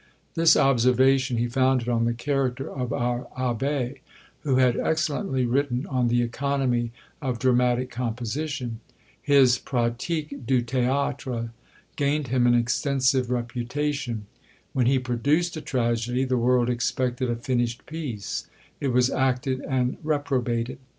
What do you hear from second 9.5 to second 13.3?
Pratique du Théâtre gained him an extensive